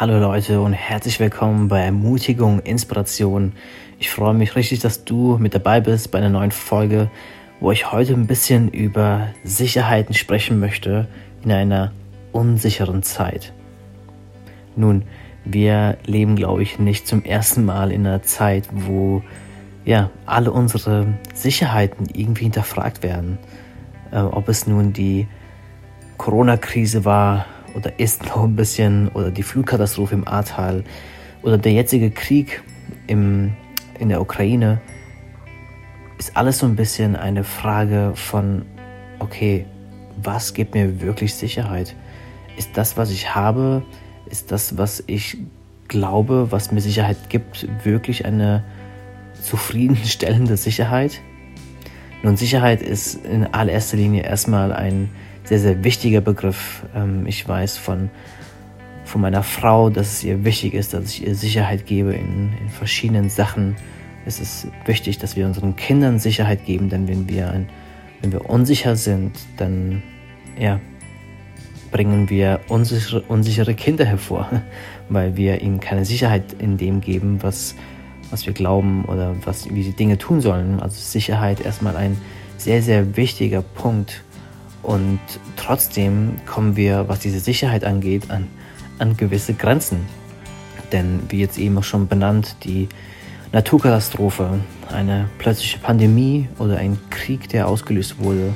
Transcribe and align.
Hallo 0.00 0.18
Leute 0.18 0.62
und 0.62 0.72
herzlich 0.72 1.20
willkommen 1.20 1.68
bei 1.68 1.80
Ermutigung, 1.82 2.60
Inspiration. 2.60 3.52
Ich 3.98 4.08
freue 4.08 4.32
mich 4.32 4.56
richtig, 4.56 4.78
dass 4.78 5.04
du 5.04 5.36
mit 5.36 5.54
dabei 5.54 5.82
bist 5.82 6.10
bei 6.10 6.16
einer 6.16 6.30
neuen 6.30 6.52
Folge, 6.52 7.10
wo 7.60 7.70
ich 7.70 7.92
heute 7.92 8.14
ein 8.14 8.26
bisschen 8.26 8.70
über 8.70 9.28
Sicherheiten 9.44 10.14
sprechen 10.14 10.58
möchte 10.58 11.06
in 11.44 11.52
einer 11.52 11.92
unsicheren 12.32 13.02
Zeit. 13.02 13.52
Nun, 14.74 15.02
wir 15.44 15.98
leben, 16.06 16.34
glaube 16.34 16.62
ich, 16.62 16.78
nicht 16.78 17.06
zum 17.06 17.22
ersten 17.22 17.66
Mal 17.66 17.92
in 17.92 18.06
einer 18.06 18.22
Zeit, 18.22 18.70
wo 18.72 19.22
ja 19.84 20.08
alle 20.24 20.50
unsere 20.50 21.08
Sicherheiten 21.34 22.06
irgendwie 22.10 22.44
hinterfragt 22.44 23.02
werden. 23.02 23.36
Äh, 24.12 24.20
ob 24.20 24.48
es 24.48 24.66
nun 24.66 24.94
die 24.94 25.28
Corona-Krise 26.16 27.04
war 27.04 27.44
oder 27.74 27.98
ist 27.98 28.24
noch 28.24 28.44
ein 28.44 28.56
bisschen 28.56 29.08
oder 29.08 29.30
die 29.30 29.42
Flugkatastrophe 29.42 30.14
im 30.14 30.26
Ahrtal 30.26 30.84
oder 31.42 31.58
der 31.58 31.72
jetzige 31.72 32.10
Krieg 32.10 32.62
im, 33.06 33.52
in 33.98 34.08
der 34.08 34.20
Ukraine, 34.20 34.80
ist 36.18 36.36
alles 36.36 36.58
so 36.58 36.66
ein 36.66 36.76
bisschen 36.76 37.16
eine 37.16 37.44
Frage 37.44 38.12
von, 38.14 38.66
okay, 39.20 39.66
was 40.22 40.52
gibt 40.52 40.74
mir 40.74 41.00
wirklich 41.00 41.34
Sicherheit? 41.34 41.94
Ist 42.56 42.76
das, 42.76 42.96
was 42.96 43.10
ich 43.10 43.34
habe, 43.34 43.82
ist 44.26 44.52
das, 44.52 44.76
was 44.76 45.02
ich 45.06 45.38
glaube, 45.88 46.48
was 46.50 46.72
mir 46.72 46.80
Sicherheit 46.80 47.30
gibt, 47.30 47.66
wirklich 47.84 48.26
eine 48.26 48.64
zufriedenstellende 49.40 50.56
Sicherheit? 50.56 51.20
Nun, 52.22 52.36
Sicherheit 52.36 52.82
ist 52.82 53.24
in 53.24 53.46
allererster 53.46 53.96
Linie 53.96 54.22
erstmal 54.22 54.72
ein 54.72 55.08
sehr, 55.50 55.58
sehr 55.58 55.82
wichtiger 55.82 56.20
Begriff. 56.20 56.84
Ähm, 56.94 57.26
ich 57.26 57.46
weiß 57.46 57.76
von, 57.76 58.08
von 59.04 59.20
meiner 59.20 59.42
Frau, 59.42 59.90
dass 59.90 60.12
es 60.12 60.22
ihr 60.22 60.44
wichtig 60.44 60.74
ist, 60.74 60.94
dass 60.94 61.06
ich 61.06 61.26
ihr 61.26 61.34
Sicherheit 61.34 61.86
gebe 61.86 62.14
in, 62.14 62.52
in 62.62 62.68
verschiedenen 62.68 63.28
Sachen. 63.28 63.74
Es 64.24 64.38
ist 64.38 64.68
wichtig, 64.84 65.18
dass 65.18 65.34
wir 65.34 65.46
unseren 65.46 65.74
Kindern 65.74 66.20
Sicherheit 66.20 66.64
geben, 66.66 66.88
denn 66.88 67.08
wenn 67.08 67.28
wir, 67.28 67.50
ein, 67.50 67.68
wenn 68.20 68.30
wir 68.30 68.48
unsicher 68.48 68.94
sind, 68.94 69.32
dann 69.56 70.04
ja, 70.56 70.78
bringen 71.90 72.30
wir 72.30 72.60
unsichere, 72.68 73.22
unsichere 73.22 73.74
Kinder 73.74 74.04
hervor, 74.04 74.48
weil 75.08 75.36
wir 75.36 75.62
ihnen 75.62 75.80
keine 75.80 76.04
Sicherheit 76.04 76.44
in 76.60 76.76
dem 76.76 77.00
geben, 77.00 77.38
was, 77.42 77.74
was 78.30 78.46
wir 78.46 78.52
glauben 78.52 79.04
oder 79.06 79.34
was, 79.44 79.68
wie 79.74 79.82
sie 79.82 79.94
Dinge 79.94 80.16
tun 80.16 80.40
sollen. 80.40 80.78
Also 80.78 80.94
Sicherheit 80.94 81.60
erstmal 81.60 81.96
ein 81.96 82.16
sehr, 82.56 82.82
sehr 82.82 83.16
wichtiger 83.16 83.62
Punkt 83.62 84.22
und 84.82 85.20
trotzdem 85.56 86.36
kommen 86.46 86.76
wir, 86.76 87.08
was 87.08 87.20
diese 87.20 87.40
Sicherheit 87.40 87.84
angeht, 87.84 88.30
an, 88.30 88.48
an 88.98 89.16
gewisse 89.16 89.54
Grenzen. 89.54 90.06
Denn 90.92 91.20
wie 91.28 91.40
jetzt 91.40 91.58
eben 91.58 91.78
auch 91.78 91.84
schon 91.84 92.08
benannt, 92.08 92.56
die 92.64 92.88
Naturkatastrophe, 93.52 94.60
eine 94.92 95.28
plötzliche 95.38 95.78
Pandemie 95.78 96.48
oder 96.58 96.78
ein 96.78 96.98
Krieg, 97.10 97.48
der 97.48 97.68
ausgelöst 97.68 98.18
wurde, 98.18 98.54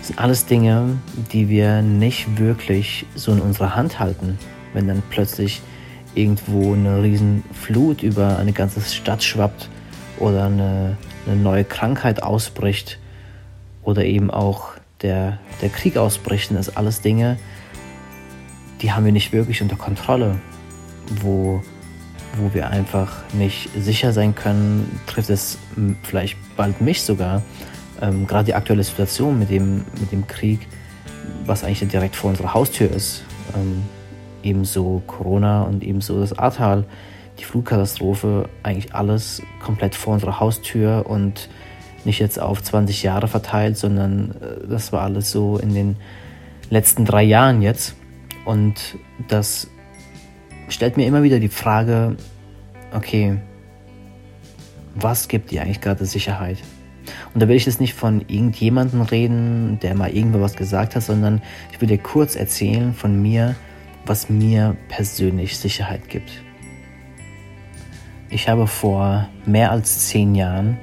sind 0.00 0.18
alles 0.18 0.46
Dinge, 0.46 0.98
die 1.32 1.48
wir 1.48 1.82
nicht 1.82 2.38
wirklich 2.38 3.06
so 3.14 3.32
in 3.32 3.40
unserer 3.40 3.74
Hand 3.74 3.98
halten. 3.98 4.38
Wenn 4.74 4.88
dann 4.88 5.02
plötzlich 5.10 5.62
irgendwo 6.14 6.74
eine 6.74 7.02
riesen 7.02 7.44
Flut 7.52 8.02
über 8.02 8.38
eine 8.38 8.52
ganze 8.52 8.80
Stadt 8.80 9.22
schwappt 9.22 9.68
oder 10.18 10.44
eine, 10.46 10.96
eine 11.26 11.36
neue 11.36 11.64
Krankheit 11.64 12.22
ausbricht 12.22 12.98
oder 13.82 14.04
eben 14.04 14.30
auch 14.30 14.71
der, 15.02 15.38
der 15.60 15.68
Krieg 15.68 15.96
ausbricht, 15.96 16.50
das 16.52 16.76
alles 16.76 17.00
Dinge, 17.00 17.38
die 18.80 18.92
haben 18.92 19.04
wir 19.04 19.12
nicht 19.12 19.32
wirklich 19.32 19.62
unter 19.62 19.76
Kontrolle, 19.76 20.38
wo, 21.20 21.62
wo 22.36 22.54
wir 22.54 22.68
einfach 22.70 23.22
nicht 23.32 23.70
sicher 23.78 24.12
sein 24.12 24.34
können, 24.34 25.00
trifft 25.06 25.30
es 25.30 25.58
vielleicht 26.02 26.36
bald 26.56 26.80
mich 26.80 27.02
sogar. 27.02 27.42
Ähm, 28.00 28.26
Gerade 28.26 28.46
die 28.46 28.54
aktuelle 28.54 28.82
Situation 28.82 29.38
mit 29.38 29.50
dem, 29.50 29.84
mit 30.00 30.10
dem 30.10 30.26
Krieg, 30.26 30.66
was 31.46 31.62
eigentlich 31.62 31.88
direkt 31.88 32.16
vor 32.16 32.30
unserer 32.30 32.54
Haustür 32.54 32.90
ist, 32.90 33.24
ähm, 33.54 33.82
ebenso 34.42 35.02
Corona 35.06 35.62
und 35.62 35.84
ebenso 35.84 36.20
das 36.20 36.36
Ahrtal, 36.36 36.84
die 37.38 37.44
Flugkatastrophe, 37.44 38.48
eigentlich 38.62 38.94
alles 38.94 39.42
komplett 39.60 39.94
vor 39.94 40.14
unserer 40.14 40.40
Haustür 40.40 41.04
und 41.08 41.48
nicht 42.04 42.18
jetzt 42.18 42.40
auf 42.40 42.62
20 42.62 43.02
Jahre 43.02 43.28
verteilt, 43.28 43.76
sondern 43.78 44.34
äh, 44.40 44.66
das 44.68 44.92
war 44.92 45.02
alles 45.02 45.30
so 45.30 45.58
in 45.58 45.74
den 45.74 45.96
letzten 46.70 47.04
drei 47.04 47.22
Jahren 47.22 47.62
jetzt. 47.62 47.94
Und 48.44 48.98
das 49.28 49.68
stellt 50.68 50.96
mir 50.96 51.06
immer 51.06 51.22
wieder 51.22 51.38
die 51.38 51.48
Frage, 51.48 52.16
okay, 52.94 53.38
was 54.94 55.28
gibt 55.28 55.50
dir 55.50 55.62
eigentlich 55.62 55.80
gerade 55.80 56.04
Sicherheit? 56.04 56.58
Und 57.34 57.42
da 57.42 57.48
will 57.48 57.56
ich 57.56 57.66
jetzt 57.66 57.80
nicht 57.80 57.94
von 57.94 58.20
irgendjemandem 58.28 59.02
reden, 59.02 59.78
der 59.80 59.94
mal 59.94 60.10
irgendwo 60.10 60.40
was 60.40 60.54
gesagt 60.54 60.94
hat, 60.94 61.02
sondern 61.02 61.42
ich 61.72 61.80
will 61.80 61.88
dir 61.88 61.98
kurz 61.98 62.36
erzählen 62.36 62.94
von 62.94 63.20
mir, 63.20 63.56
was 64.06 64.28
mir 64.28 64.76
persönlich 64.88 65.56
Sicherheit 65.58 66.08
gibt. 66.08 66.30
Ich 68.30 68.48
habe 68.48 68.66
vor 68.66 69.28
mehr 69.46 69.70
als 69.70 70.08
zehn 70.08 70.34
Jahren 70.34 70.78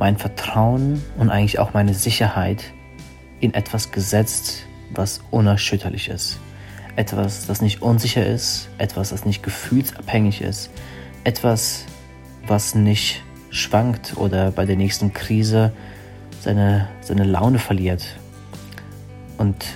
mein 0.00 0.16
Vertrauen 0.16 1.04
und 1.18 1.28
eigentlich 1.28 1.58
auch 1.58 1.74
meine 1.74 1.92
Sicherheit 1.92 2.72
in 3.38 3.52
etwas 3.52 3.92
gesetzt, 3.92 4.64
was 4.94 5.20
unerschütterlich 5.30 6.08
ist. 6.08 6.40
Etwas, 6.96 7.46
das 7.46 7.60
nicht 7.60 7.82
unsicher 7.82 8.24
ist, 8.24 8.70
etwas, 8.78 9.10
das 9.10 9.26
nicht 9.26 9.42
gefühlsabhängig 9.42 10.40
ist, 10.40 10.70
etwas, 11.24 11.84
was 12.46 12.74
nicht 12.74 13.22
schwankt 13.50 14.16
oder 14.16 14.50
bei 14.50 14.64
der 14.64 14.76
nächsten 14.76 15.12
Krise 15.12 15.70
seine, 16.40 16.88
seine 17.02 17.24
Laune 17.24 17.58
verliert. 17.58 18.02
Und 19.36 19.66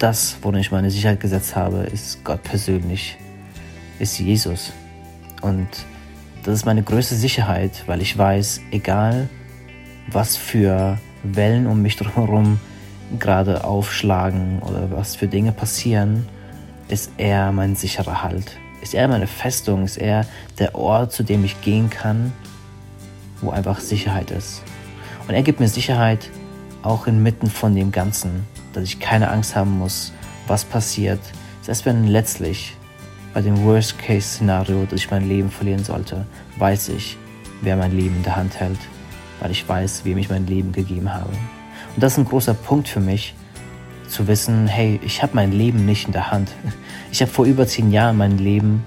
das, 0.00 0.38
worin 0.42 0.58
ich 0.58 0.72
meine 0.72 0.90
Sicherheit 0.90 1.20
gesetzt 1.20 1.54
habe, 1.54 1.84
ist 1.84 2.24
Gott 2.24 2.42
persönlich, 2.42 3.16
ist 4.00 4.18
Jesus. 4.18 4.72
Und 5.40 5.68
das 6.46 6.54
ist 6.54 6.64
meine 6.64 6.84
größte 6.84 7.16
Sicherheit, 7.16 7.82
weil 7.86 8.00
ich 8.00 8.16
weiß, 8.16 8.60
egal 8.70 9.28
was 10.06 10.36
für 10.36 10.96
Wellen 11.24 11.66
um 11.66 11.82
mich 11.82 11.98
herum 12.00 12.60
gerade 13.18 13.64
aufschlagen 13.64 14.60
oder 14.62 14.92
was 14.92 15.16
für 15.16 15.26
Dinge 15.26 15.50
passieren, 15.50 16.28
ist 16.86 17.10
er 17.16 17.50
mein 17.50 17.74
sicherer 17.74 18.22
Halt. 18.22 18.58
Ist 18.80 18.94
er 18.94 19.08
meine 19.08 19.26
Festung, 19.26 19.82
ist 19.82 19.96
er 19.96 20.24
der 20.60 20.76
Ort, 20.76 21.10
zu 21.10 21.24
dem 21.24 21.44
ich 21.44 21.60
gehen 21.62 21.90
kann, 21.90 22.32
wo 23.40 23.50
einfach 23.50 23.80
Sicherheit 23.80 24.30
ist. 24.30 24.62
Und 25.26 25.34
er 25.34 25.42
gibt 25.42 25.58
mir 25.58 25.68
Sicherheit 25.68 26.30
auch 26.84 27.08
inmitten 27.08 27.50
von 27.50 27.74
dem 27.74 27.90
Ganzen, 27.90 28.46
dass 28.72 28.84
ich 28.84 29.00
keine 29.00 29.30
Angst 29.32 29.56
haben 29.56 29.80
muss, 29.80 30.12
was 30.46 30.64
passiert, 30.64 31.18
selbst 31.62 31.84
wenn 31.86 32.06
letztlich 32.06 32.76
bei 33.36 33.42
dem 33.42 33.64
Worst-Case-Szenario, 33.64 34.86
dass 34.86 35.00
ich 35.00 35.10
mein 35.10 35.28
Leben 35.28 35.50
verlieren 35.50 35.84
sollte, 35.84 36.24
weiß 36.56 36.88
ich, 36.88 37.18
wer 37.60 37.76
mein 37.76 37.94
Leben 37.94 38.16
in 38.16 38.22
der 38.22 38.34
Hand 38.34 38.58
hält, 38.58 38.78
weil 39.40 39.50
ich 39.50 39.68
weiß, 39.68 40.06
wem 40.06 40.16
ich 40.16 40.30
mein 40.30 40.46
Leben 40.46 40.72
gegeben 40.72 41.12
habe. 41.12 41.28
Und 41.28 42.02
das 42.02 42.12
ist 42.12 42.18
ein 42.18 42.24
großer 42.24 42.54
Punkt 42.54 42.88
für 42.88 43.00
mich, 43.00 43.34
zu 44.08 44.26
wissen, 44.26 44.66
hey, 44.66 44.98
ich 45.04 45.22
habe 45.22 45.34
mein 45.34 45.52
Leben 45.52 45.84
nicht 45.84 46.06
in 46.06 46.12
der 46.12 46.30
Hand. 46.30 46.50
Ich 47.12 47.20
habe 47.20 47.30
vor 47.30 47.44
über 47.44 47.66
zehn 47.66 47.92
Jahren 47.92 48.16
mein 48.16 48.38
Leben 48.38 48.82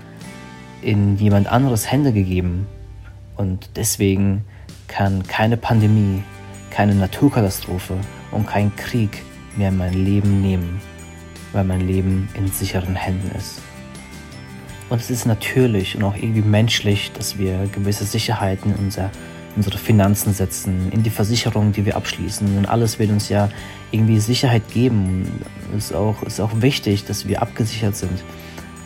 in 0.81 1.15
jemand 1.17 1.45
anderes 1.45 1.91
Hände 1.91 2.11
gegeben. 2.11 2.65
Und 3.37 3.69
deswegen 3.75 4.45
kann 4.87 5.27
keine 5.27 5.57
Pandemie, 5.57 6.23
keine 6.71 6.95
Naturkatastrophe 6.95 7.97
und 8.31 8.47
kein 8.47 8.75
Krieg 8.75 9.23
mehr 9.57 9.71
mein 9.71 9.93
Leben 9.93 10.41
nehmen, 10.41 10.81
weil 11.53 11.65
mein 11.65 11.87
Leben 11.87 12.29
in 12.33 12.47
sicheren 12.47 12.95
Händen 12.95 13.29
ist. 13.37 13.61
Und 14.89 14.99
es 14.99 15.11
ist 15.11 15.25
natürlich 15.25 15.95
und 15.95 16.03
auch 16.03 16.15
irgendwie 16.15 16.41
menschlich, 16.41 17.11
dass 17.11 17.37
wir 17.37 17.67
gewisse 17.71 18.05
Sicherheiten 18.05 18.73
in 18.73 18.85
unser, 18.85 19.11
unsere 19.55 19.77
Finanzen 19.77 20.33
setzen, 20.33 20.91
in 20.91 21.03
die 21.03 21.11
Versicherung, 21.11 21.71
die 21.71 21.85
wir 21.85 21.95
abschließen. 21.95 22.57
Und 22.57 22.65
alles 22.65 22.97
wird 22.97 23.11
uns 23.11 23.29
ja 23.29 23.49
irgendwie 23.91 24.19
Sicherheit 24.19 24.63
geben. 24.73 25.43
Es 25.77 25.85
ist 25.85 25.93
auch, 25.93 26.23
ist 26.23 26.41
auch 26.41 26.51
wichtig, 26.55 27.05
dass 27.05 27.27
wir 27.27 27.41
abgesichert 27.41 27.95
sind. 27.95 28.23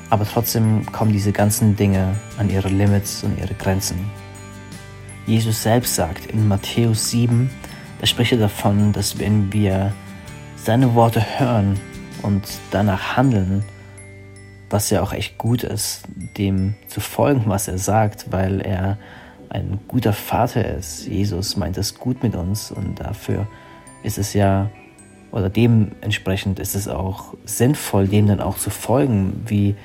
Aber 0.09 0.25
trotzdem 0.25 0.85
kommen 0.91 1.13
diese 1.13 1.31
ganzen 1.31 1.75
Dinge 1.75 2.15
an 2.37 2.49
ihre 2.49 2.67
Limits 2.67 3.23
und 3.23 3.39
ihre 3.39 3.53
Grenzen. 3.53 3.97
Jesus 5.25 5.63
selbst 5.63 5.95
sagt 5.95 6.25
in 6.25 6.49
Matthäus 6.49 7.09
7, 7.11 7.49
da 8.01 8.05
spricht 8.05 8.33
er 8.33 8.39
davon, 8.39 8.91
dass 8.91 9.17
wenn 9.19 9.53
wir 9.53 9.93
seine 10.57 10.93
Worte 10.95 11.23
hören 11.39 11.79
und 12.21 12.43
danach 12.71 13.15
handeln, 13.15 13.63
was 14.73 14.89
ja 14.89 15.01
auch 15.01 15.13
echt 15.13 15.37
gut 15.37 15.63
ist, 15.63 16.01
dem 16.37 16.73
zu 16.87 16.99
folgen, 16.99 17.43
was 17.45 17.67
er 17.67 17.77
sagt, 17.77 18.31
weil 18.31 18.59
er 18.59 18.97
ein 19.49 19.79
guter 19.87 20.13
Vater 20.13 20.65
ist. 20.65 21.05
Jesus 21.07 21.55
meint 21.57 21.77
es 21.77 21.99
gut 21.99 22.23
mit 22.23 22.35
uns 22.35 22.71
und 22.71 22.99
dafür 22.99 23.47
ist 24.01 24.17
es 24.17 24.33
ja, 24.33 24.71
oder 25.31 25.49
dementsprechend 25.49 26.59
ist 26.59 26.75
es 26.75 26.87
auch 26.87 27.35
sinnvoll, 27.45 28.07
dem 28.07 28.27
dann 28.27 28.41
auch 28.41 28.57
zu 28.57 28.71
folgen, 28.71 29.43
wie 29.45 29.75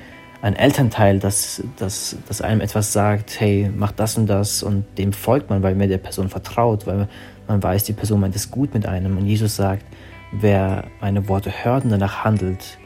ein 0.41 0.55
Elternteil, 0.55 1.19
das, 1.19 1.61
das, 1.77 2.15
das 2.27 2.41
einem 2.41 2.61
etwas 2.61 2.91
sagt, 2.91 3.39
hey, 3.39 3.69
mach 3.75 3.91
das 3.91 4.17
und 4.17 4.25
das 4.25 4.63
und 4.63 4.85
dem 4.97 5.13
folgt 5.13 5.51
man, 5.51 5.61
weil 5.61 5.75
man 5.75 5.89
der 5.89 5.97
Person 5.99 6.29
vertraut, 6.29 6.87
weil 6.87 7.07
man 7.47 7.61
weiß, 7.61 7.83
die 7.83 7.93
Person 7.93 8.21
meint 8.21 8.35
es 8.35 8.49
gut 8.49 8.73
mit 8.73 8.87
einem. 8.87 9.17
Und 9.17 9.27
Jesus 9.27 9.55
sagt, 9.55 9.85
wer 10.31 10.85
meine 10.99 11.27
Worte 11.27 11.51
hört 11.63 11.83
und 11.83 11.91
danach 11.91 12.23
handelt, 12.23 12.79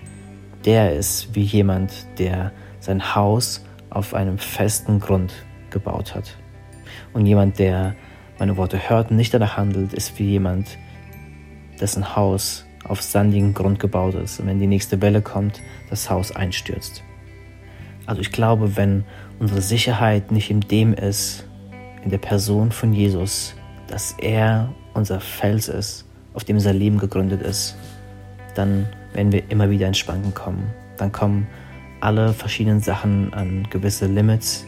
der 0.66 0.96
ist 0.96 1.36
wie 1.36 1.44
jemand, 1.44 1.92
der 2.18 2.52
sein 2.80 3.16
Haus 3.16 3.66
auf 3.90 4.14
einem 4.14 4.38
festen 4.38 5.00
Grund 5.00 5.34
gebaut 5.70 6.16
hat. 6.16 6.38
Und 7.14 7.26
jemand, 7.26 7.60
der 7.60 7.96
meine 8.40 8.58
Worte 8.58 8.90
hört 8.90 9.12
und 9.12 9.18
nicht 9.18 9.34
danach 9.34 9.58
handelt, 9.58 9.94
ist 9.94 10.18
wie 10.20 10.30
jemand, 10.30 10.78
dessen 11.80 12.16
Haus 12.16 12.66
auf 12.84 13.02
sandigen 13.02 13.54
Grund 13.54 13.80
gebaut 13.80 14.16
ist 14.16 14.40
und 14.40 14.48
wenn 14.48 14.60
die 14.60 14.68
nächste 14.68 15.02
Welle 15.02 15.22
kommt, 15.22 15.62
das 15.90 16.10
Haus 16.10 16.36
einstürzt. 16.36 17.04
Also 18.06 18.22
ich 18.22 18.32
glaube, 18.32 18.76
wenn 18.76 19.06
unsere 19.40 19.62
Sicherheit 19.62 20.32
nicht 20.32 20.50
in 20.50 20.60
dem 20.60 20.94
ist, 20.94 21.48
in 22.04 22.10
der 22.10 22.18
Person 22.18 22.72
von 22.72 22.92
Jesus, 22.92 23.56
dass 23.88 24.16
er 24.20 24.74
unser 24.94 25.22
Fels 25.22 25.70
ist, 25.70 26.06
auf 26.34 26.44
dem 26.44 26.58
unser 26.58 26.74
Leben 26.74 26.98
gegründet 26.98 27.42
ist, 27.42 27.78
dann 28.56 28.88
werden 29.14 29.32
wir 29.32 29.44
immer 29.50 29.70
wieder 29.70 29.88
ins 29.88 29.98
Schwanken 29.98 30.34
kommen. 30.34 30.72
Dann 30.98 31.12
kommen 31.12 31.48
alle 32.02 32.34
verschiedenen 32.34 32.82
Sachen 32.82 33.34
an 33.34 33.68
gewisse 33.70 34.08
Limits, 34.08 34.66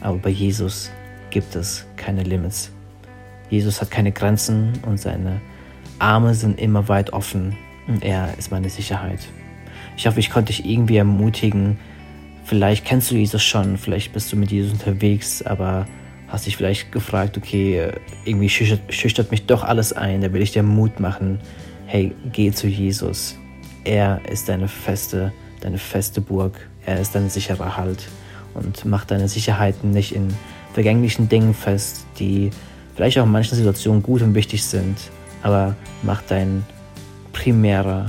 aber 0.00 0.18
bei 0.18 0.30
Jesus 0.30 0.90
gibt 1.30 1.54
es 1.54 1.86
keine 1.96 2.22
Limits. 2.22 2.72
Jesus 3.50 3.80
hat 3.80 3.90
keine 3.90 4.12
Grenzen 4.12 4.72
und 4.86 4.98
seine 4.98 5.40
Arme 5.98 6.34
sind 6.34 6.58
immer 6.58 6.88
weit 6.88 7.12
offen 7.12 7.56
und 7.86 8.02
er 8.02 8.36
ist 8.38 8.50
meine 8.50 8.70
Sicherheit. 8.70 9.20
Ich 9.96 10.06
hoffe, 10.06 10.20
ich 10.20 10.30
konnte 10.30 10.52
dich 10.52 10.64
irgendwie 10.64 10.96
ermutigen. 10.96 11.78
Vielleicht 12.44 12.84
kennst 12.84 13.10
du 13.10 13.16
Jesus 13.16 13.42
schon, 13.42 13.76
vielleicht 13.76 14.12
bist 14.12 14.32
du 14.32 14.36
mit 14.36 14.50
Jesus 14.50 14.72
unterwegs, 14.72 15.42
aber 15.42 15.86
hast 16.28 16.46
dich 16.46 16.56
vielleicht 16.56 16.90
gefragt, 16.90 17.36
okay, 17.36 17.92
irgendwie 18.24 18.48
schüchtert, 18.48 18.80
schüchtert 18.88 19.30
mich 19.30 19.46
doch 19.46 19.62
alles 19.62 19.92
ein, 19.92 20.22
da 20.22 20.32
will 20.32 20.40
ich 20.40 20.52
dir 20.52 20.62
Mut 20.62 20.98
machen. 20.98 21.38
Hey, 21.86 22.12
geh 22.32 22.50
zu 22.50 22.66
Jesus. 22.68 23.38
Er 23.84 24.20
ist 24.30 24.48
deine 24.48 24.68
feste, 24.68 25.32
deine 25.60 25.78
feste 25.78 26.20
Burg. 26.20 26.68
Er 26.84 27.00
ist 27.00 27.14
dein 27.14 27.30
sicherer 27.30 27.76
Halt 27.76 28.08
und 28.54 28.84
mach 28.84 29.04
deine 29.04 29.28
Sicherheiten 29.28 29.90
nicht 29.90 30.14
in 30.14 30.28
vergänglichen 30.72 31.28
Dingen 31.28 31.54
fest, 31.54 32.04
die 32.18 32.50
vielleicht 32.94 33.18
auch 33.18 33.24
in 33.24 33.32
manchen 33.32 33.56
Situationen 33.56 34.02
gut 34.02 34.22
und 34.22 34.34
wichtig 34.34 34.64
sind, 34.64 34.96
aber 35.42 35.76
mach 36.02 36.22
dein 36.22 36.64
primärer, 37.32 38.06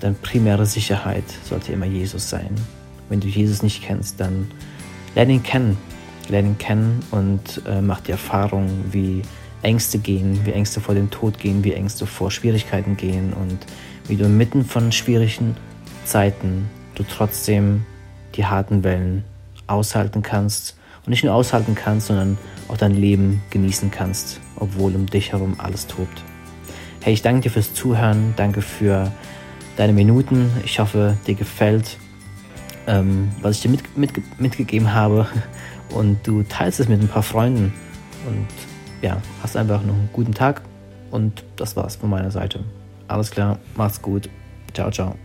deine 0.00 0.14
primäre 0.14 0.66
Sicherheit 0.66 1.24
sollte 1.44 1.72
immer 1.72 1.86
Jesus 1.86 2.28
sein. 2.28 2.50
Wenn 3.08 3.20
du 3.20 3.28
Jesus 3.28 3.62
nicht 3.62 3.82
kennst, 3.82 4.20
dann 4.20 4.50
lerne 5.14 5.34
ihn 5.34 5.42
kennen. 5.42 5.76
Lerne 6.28 6.48
ihn 6.48 6.58
kennen 6.58 7.00
und 7.10 7.62
äh, 7.66 7.80
mach 7.80 8.00
die 8.00 8.12
Erfahrung, 8.12 8.68
wie 8.90 9.22
Ängste 9.62 9.98
gehen, 9.98 10.40
wie 10.44 10.52
Ängste 10.52 10.80
vor 10.80 10.94
dem 10.94 11.10
Tod 11.10 11.38
gehen, 11.38 11.64
wie 11.64 11.72
Ängste 11.72 12.06
vor 12.06 12.30
Schwierigkeiten 12.30 12.96
gehen 12.96 13.32
und 13.32 13.58
wie 14.06 14.16
du 14.16 14.24
inmitten 14.24 14.64
von 14.64 14.92
schwierigen 14.92 15.56
Zeiten 16.04 16.68
du 16.94 17.04
trotzdem 17.04 17.84
die 18.34 18.46
harten 18.46 18.84
Wellen 18.84 19.24
aushalten 19.66 20.22
kannst 20.22 20.76
und 21.04 21.10
nicht 21.10 21.24
nur 21.24 21.34
aushalten 21.34 21.74
kannst, 21.74 22.08
sondern 22.08 22.38
auch 22.68 22.76
dein 22.76 22.94
Leben 22.94 23.42
genießen 23.50 23.90
kannst, 23.90 24.40
obwohl 24.56 24.94
um 24.94 25.06
dich 25.06 25.32
herum 25.32 25.54
alles 25.58 25.86
tobt. 25.86 26.22
Hey, 27.00 27.14
ich 27.14 27.22
danke 27.22 27.42
dir 27.42 27.50
fürs 27.50 27.74
Zuhören, 27.74 28.34
danke 28.36 28.62
für 28.62 29.12
deine 29.76 29.92
Minuten. 29.92 30.50
Ich 30.64 30.80
hoffe, 30.80 31.16
dir 31.26 31.34
gefällt, 31.34 31.96
ähm, 32.86 33.30
was 33.40 33.56
ich 33.56 33.62
dir 33.62 33.70
mit, 33.70 33.96
mit, 33.96 34.40
mitgegeben 34.40 34.92
habe 34.92 35.26
und 35.94 36.26
du 36.26 36.42
teilst 36.42 36.80
es 36.80 36.88
mit 36.88 37.00
ein 37.00 37.08
paar 37.08 37.22
Freunden 37.22 37.72
und 38.26 38.46
ja, 39.02 39.20
hast 39.42 39.56
einfach 39.56 39.82
noch 39.82 39.94
einen 39.94 40.10
guten 40.12 40.34
Tag 40.34 40.62
und 41.10 41.44
das 41.56 41.76
war's 41.76 41.96
von 41.96 42.10
meiner 42.10 42.30
Seite. 42.30 42.64
Alles 43.06 43.30
klar, 43.30 43.58
mach's 43.76 44.00
gut. 44.02 44.28
Ciao, 44.74 44.90
ciao. 44.90 45.16